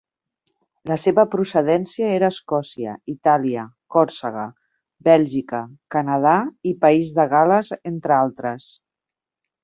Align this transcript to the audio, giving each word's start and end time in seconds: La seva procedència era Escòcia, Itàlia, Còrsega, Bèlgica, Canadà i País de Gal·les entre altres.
La 0.91 0.95
seva 1.01 1.23
procedència 1.33 2.07
era 2.13 2.29
Escòcia, 2.35 2.95
Itàlia, 3.13 3.65
Còrsega, 3.95 4.45
Bèlgica, 5.11 5.59
Canadà 5.97 6.33
i 6.71 6.77
País 6.87 7.13
de 7.19 7.27
Gal·les 7.35 7.71
entre 7.95 8.17
altres. 8.21 8.71